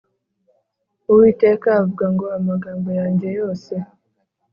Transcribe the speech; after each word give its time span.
Uwiteka 1.11 1.67
avuga 1.79 2.05
ngo 2.13 2.25
Amagambo 2.37 2.89
yanjye 2.99 3.27
yose 3.39 3.73